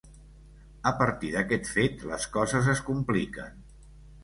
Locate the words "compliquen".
2.91-3.65